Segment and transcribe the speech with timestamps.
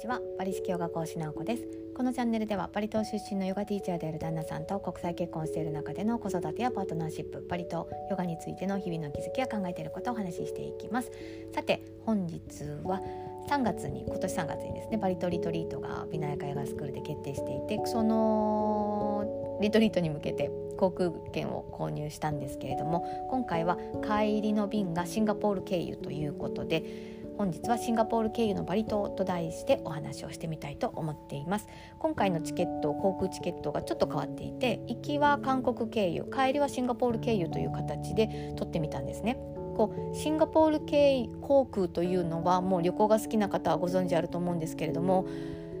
[0.00, 1.68] ちはバリ式ヨガ講師直子です。
[1.94, 11.10] このチャンネルではバリ島出身のヨガティーチャーである旦那さんと国際結婚している中での子育てやパートナーシップバリ島ヨガについての日々の気づきや考えていることをお話ししていきます。
[11.54, 12.40] さて本日
[12.84, 13.02] は
[13.50, 31.68] 3月に今年3月にですねバリ島リトリートがビナヤカヨガスクールで決定していてそのリトリートに向けて航空券を購入したんですけれども今回は帰りの便がシンガポール経由ということで本日はシンガポール経由のバリ島と題してお話をしてみたいと思っています
[31.98, 39.38] 今回のチケット航空チケットがちょっと変わっていて行きは韓国経由帰りはシンガポール経由という形で取ってみたんですね
[39.74, 45.26] こうシンガポール経航空というのはもう旅行が好きな方はご存知あると思うんですけれども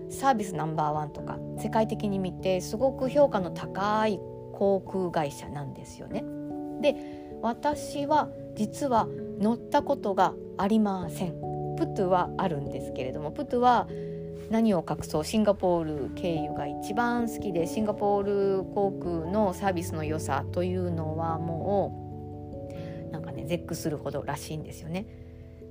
[0.08, 4.18] サービスナンバーワンとか世界的に見てすごく評価の高い
[4.54, 6.24] 航空会社なんですよね。
[6.80, 6.96] で
[7.42, 9.08] 私は実は
[9.38, 11.39] 乗ったことがありません。
[11.80, 13.88] プトゥはあるんですけれどもプトゥは
[14.50, 15.24] 何を隠そう？
[15.24, 22.68] シンガポール経由が一番好きでシンガポール航空のサービスの良さというのはも
[23.08, 25.06] うなんかね絶句するほどらしいんですよね。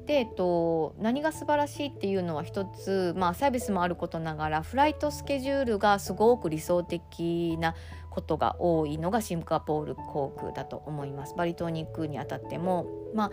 [0.05, 7.75] で、えっと、何が素晴らしいっていうのは一つ、まあ、サービスもあることながらフライトスケジュールがすごく理想的な
[8.09, 11.35] ことが多いのがシンガポール航空だと思います。
[11.37, 13.31] バリ島に行くにあたっても、まあ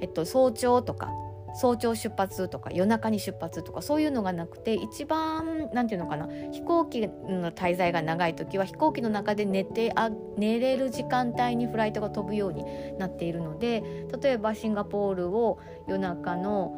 [0.00, 1.12] えっと、早朝とか
[1.56, 12.64] 早朝出発とか夜中に出発とかそういうのがなくて一番何て言うのかな飛行機の滞在が長い時は飛行機の中で寝てあ寝れる時間帯にフライトが飛ぶように
[12.98, 13.82] なっているので
[14.20, 16.76] 例えばシンガポールを夜中の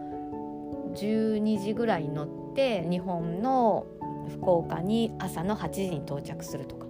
[0.94, 3.86] 12時ぐらいに乗って日本の
[4.28, 6.87] 福岡に朝の8時に到着するとか。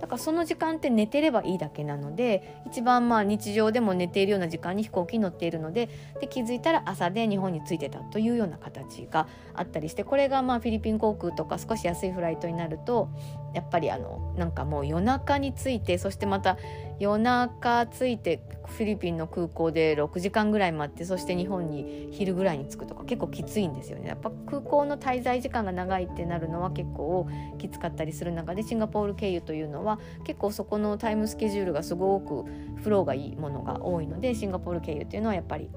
[0.00, 5.88] だからその時間って寝てればいいだけなので一番まあ日常でも寝ているような時間に飛行機に乗っているので
[6.20, 13.08] で気づいたら朝で日本に着いてたというような形があったりしてこれがまあフィリピン航空とか少し安いフライトになると
[13.54, 16.58] やっぱりあのなんかもう夜中に着いてそしてまた
[16.98, 32.44] 夜中着いてフィリピンの空港で6時間ぐらい待ってそして日本に昼ぐらいに着くとか結構きついんですよねやっぱ空港の滞在時間が長いってなるのは結構きつかったりする中でシンガポール経由というのは結構そこのタイムスケジュールがすごく
[32.82, 35.70] フローがいいものが多いのでシンガポール経由っていうのはやっぱり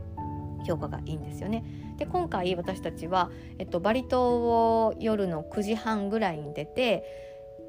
[0.66, 1.64] 評価がいいんですよね。
[1.98, 7.04] で今回私たちは、えっと、バリ島を夜の9時半ぐらいに出て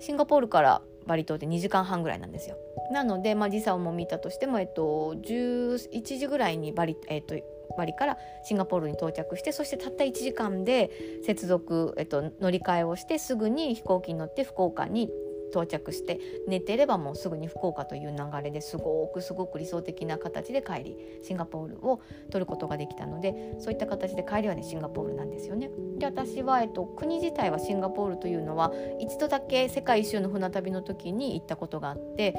[0.01, 2.57] シンガポールからバリ島で2時間半ぐらいなんですよ。
[2.91, 7.35] なので、まあ、時差をも見たとしても、えっと、11時ぐらいにバリ,、えっと、
[7.77, 10.91] バリからシンガポールに到着してそしてたった1時間で
[11.25, 15.11] 接続、えっと、乗り換えをしてすぐに飛行機に乗って福岡に
[15.51, 16.19] 到着して
[16.49, 22.01] 寝てればもうすぐに福岡という流れですごくすごく理想的な形で帰りシンガポールを
[22.31, 25.71] 取ることができたのでそういった形で帰りはねシンガポールなんですよね。
[25.99, 32.35] で私は、えっと、国自体はシンガポールというのは一度だけ世界一周の船旅の時に行ったことがあって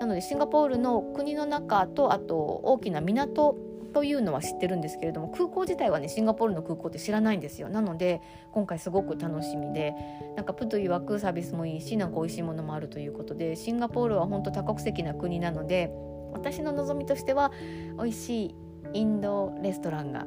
[0.00, 3.56] なのでシンガポールの国の中とあと大きな港
[3.96, 8.20] というのは知ってるんですけれども空港自体はねシンガポールの空港って知らないんですよなので
[8.52, 9.94] 今回すごく楽しみで
[10.36, 15.90] なんかプト曰くサービスもいいしなんか美味しいものもあるということでシンガポールは本当多国籍な国なので
[16.32, 17.50] 私の望みとしては
[17.96, 18.54] 美味しい
[18.92, 20.26] インドレストランが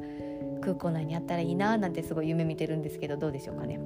[0.61, 3.79] 空港内にあったらいいななんてすごい夢見てるんですけどどうでしょうかね。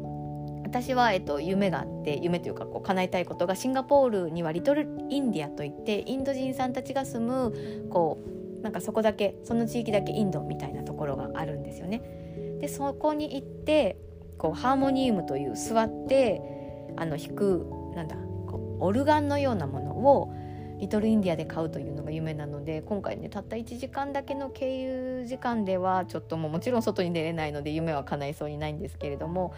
[0.74, 8.18] 私は、えっと、夢があって夢というかこう叶えたいことがシンガポールにはリトルインディアといってインド人さんたちが住むこ
[8.60, 12.02] うなんかそこだけその地域だけインドみたいなところがあるんですよね。
[12.60, 13.98] でそこに行って
[14.40, 16.42] こうハーモニウムという座って
[16.96, 18.16] あの弾くなんだ
[18.48, 20.34] こうオルガンのようなものを
[20.80, 29.54] リトルインディアで買うというのが夢なので今回ねたった1時間だけの経由時間ではちょっともうもちろん外に出れないので夢は叶いそうにないんですけれども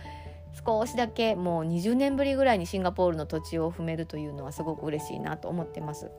[0.65, 6.09] 少しだけもう20年ぶりぐらいにシンガポールの土地を踏めるというのはすごく嬉しいなと思ってます。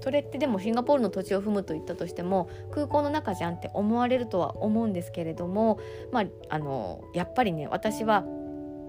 [0.00, 5.78] それってでもシンガポールの土地を踏むと言ったとしても空港の中じゃんって思われるとは思うんですけれども、
[6.12, 8.24] まあ、あのやっぱりね私は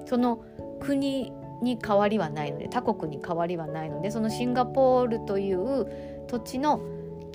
[0.06, 0.44] その
[0.82, 6.82] 国に変わりはないので他国に変わりはないのでそのシンガポールという土地の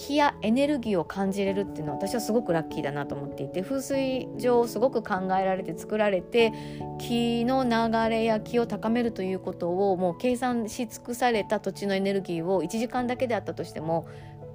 [0.02, 6.52] 気やエネルギーを感じれるっていうのは私はすごくラッキーだなと思っていて風水上すごく考えられて作られて
[6.98, 14.08] 気の流れや気を高めるということをもう計算し尽くされた土地のエネルギーを1時間だけであったとしても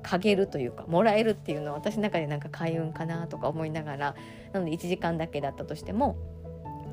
[0.04, 4.16] かげるというかもらえるっていうのは私の中でなんか開運かなとか思いながら
[4.52, 6.18] なので1時間だけだったとしても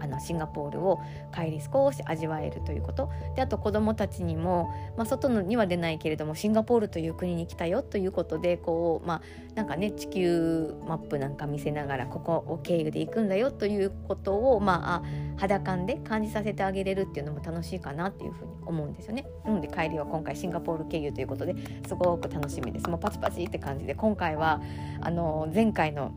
[0.04, 1.00] あのシンガポールを
[1.34, 9.22] 帰り少し味わえるということであと子どもたちにも、まあ、外には出ないけれどもシンガポールという国に来たよということでこう、まあ、
[9.54, 15.02] なんかね地球マップなんか見せながらここを経由で行くんだよということを、まあ、
[15.36, 19.26] 肌感で感じさせてあげれるっていうのも楽しいかなっていうふうに思うんですよね。
[19.44, 21.54] なので帰りは今回シンガポール経由ということで
[21.86, 22.88] すごく楽しみです。
[22.88, 24.60] もうパチパチって感じで今回は
[25.00, 26.12] あの前回の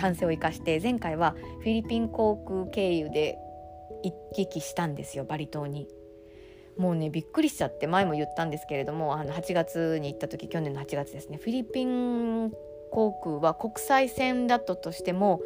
[0.00, 3.38] 反省を生かして前回はフィリピン航空経由で
[4.02, 5.86] 行き来したんですよバリ島に。
[6.76, 12.50] もうねびっくりしちゃって前も言ったんですけれどもあの8月に行った時去年の8月ですねフィリピン
[12.90, 15.42] 航空は国際線だったとしても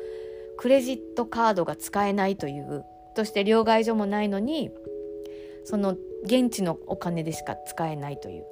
[0.57, 2.85] クレジットカードが使えないという
[3.17, 4.71] として両替所もないのに
[5.65, 8.47] その現地のお金でしか使えないというも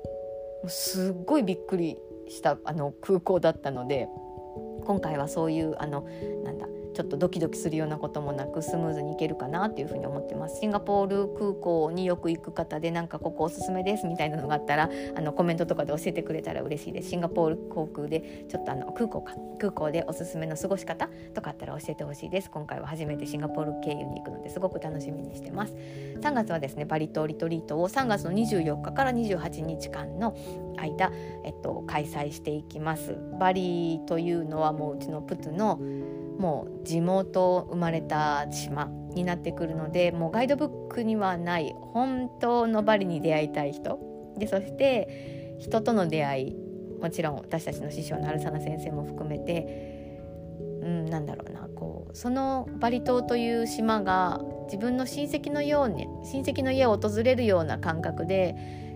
[0.65, 4.09] うすっごいびっくりしたあの空港だったので
[4.83, 6.07] 今回はそういうあの
[6.45, 10.61] なんだちょっとドキドキするようなこともなくスムーズにいけるかなっていうふうに思ってます。
[10.61, 17.11] シンガポール空港によく行く方でなんかここおすすめですみたいなのがあったらあのコメントとかで教えてくれたら嬉しいです。
[17.11, 22.51] シンガポール航空でちょっとあの空港か空港でおすすめの過ごし方とかあったら教えてほしいです。
[22.51, 25.75] 今回は初めてシンガポール経由に行くのですごく楽しみにしてます。
[26.21, 30.37] 3月はですねバリ島リトリートを3月の24日から28日間の
[30.77, 31.13] 間、
[31.45, 33.17] えっと、開催していきます。
[33.39, 35.79] バリというのはもううちのプトゥの
[36.39, 43.99] もう地元生まれた島になってくるのでもうガイドブックにはない本当のバリに出会いたい人。
[44.39, 46.57] でそして人との出会い
[47.01, 50.01] もちろん私たちの師匠の春雨先生も含めて、
[50.83, 58.55] うん、なんだろうなこうそのバリ島という島が自分の親戚のように親戚の家を訪れるような感覚で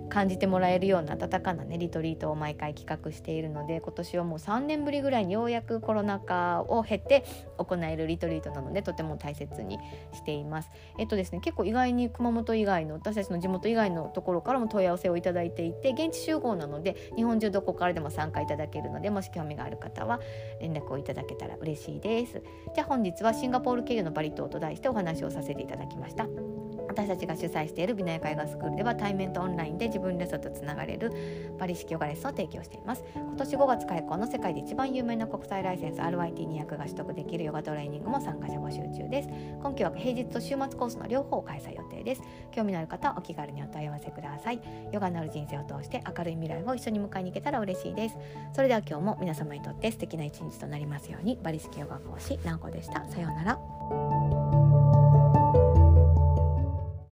[0.08, 7.25] 感じてもらえるような温かなねリトリートを毎回企画しているので今年はもう3年ぶりぐらいにようやくコロナ禍を経て
[7.58, 9.79] 行えるリトリートなのでとても大切に
[10.12, 10.70] しています。
[10.99, 20.20] えっとですね結構意外に熊本以外の私たちの地元以外のところからも問い合わせをいただいていて現地集合なので日本中どこからでも参加いただけるのでもし興味がある方は
[20.61, 22.43] 連絡をいただけたら嬉しいです。
[22.75, 26.66] じゃあ本日はシンガポール経由のバリ島と題してお話をさせていただきました。
[26.88, 31.12] 私たちが主催している美奈絵画スクールでは対面とオンラインで自分レッスンとつながれる
[31.59, 33.05] バリ式ヨガレッスンを提供しています。
[33.15, 39.29] 今年5月開講の世界で一番有名な国際ライセンス RIT200 が取得できるヨガトレーニングも参加者募集中です。
[39.61, 42.23] 今期は平日と週末コースの両方を開催予定です。
[42.50, 44.61] 興味のある方はお気軽にお問い合わせください。
[44.93, 48.17] ヨガのある人生を通して明るい未来を一緒に迎えに行けたら嬉しいです。
[48.53, 51.39] それでは今日も皆様にとって素敵な一日となりますように。
[51.43, 53.05] バリ式ヨガ講師なおこでした。
[53.06, 53.75] さようなら。